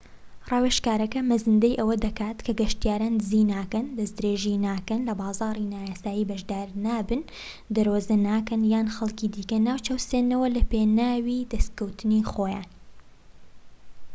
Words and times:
ڕاوێژەکە 0.49 1.21
مەزەندەی 1.29 1.79
ئەوە 1.79 1.95
دەکات 2.05 2.37
کە 2.45 2.51
گەشتیاران 2.61 3.13
دزی 3.19 3.43
ناکەن 3.53 3.85
دەست 3.97 4.13
درێژی 4.17 4.61
ناکەن 4.67 5.01
لە 5.07 5.13
بازاڕی 5.19 5.69
نایاسایی 5.73 6.27
بەشدار 6.31 6.67
نابن 6.85 7.21
دەرۆزە 7.75 8.15
ناکەن 8.29 8.61
یان 8.73 8.87
خەڵکی 8.95 9.31
دیکە 9.35 9.57
ناچەوسێننەوە 9.67 10.47
لە 10.55 10.61
پێناوی 10.71 11.47
دەسکەوتی 11.51 12.19
خۆیان 12.31 12.67